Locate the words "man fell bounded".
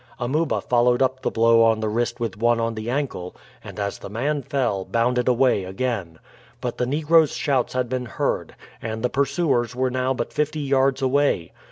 4.09-5.27